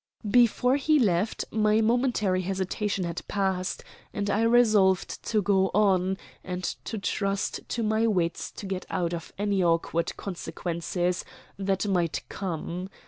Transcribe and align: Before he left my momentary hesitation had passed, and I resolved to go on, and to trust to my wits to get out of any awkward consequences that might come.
Before 0.27 0.77
he 0.77 0.97
left 0.97 1.45
my 1.51 1.79
momentary 1.79 2.41
hesitation 2.41 3.03
had 3.03 3.21
passed, 3.27 3.83
and 4.11 4.31
I 4.31 4.41
resolved 4.41 5.21
to 5.25 5.43
go 5.43 5.69
on, 5.75 6.17
and 6.43 6.63
to 6.85 6.97
trust 6.97 7.59
to 7.69 7.83
my 7.83 8.07
wits 8.07 8.49
to 8.53 8.65
get 8.65 8.87
out 8.89 9.13
of 9.13 9.31
any 9.37 9.63
awkward 9.63 10.17
consequences 10.17 11.23
that 11.59 11.85
might 11.85 12.23
come. 12.29 12.89